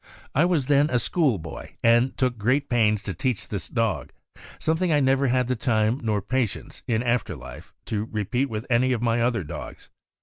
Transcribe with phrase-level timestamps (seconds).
[0.33, 4.11] I was then a school boy, and took great pains to teach this dog;
[4.57, 8.93] something I never had the time nor patience, in after life, to repeat with any
[8.93, 9.89] of my other dogs.